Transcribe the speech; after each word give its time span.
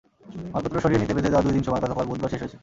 মালপত্র 0.53 0.77
সরিয়ে 0.83 1.01
নিতে 1.01 1.15
বেঁধে 1.15 1.31
দেওয়া 1.31 1.45
দুই 1.45 1.53
দিন 1.55 1.63
সময় 1.67 1.81
গতকাল 1.83 2.05
বুধবার 2.09 2.31
শেষ 2.31 2.41
হয়েছে। 2.43 2.57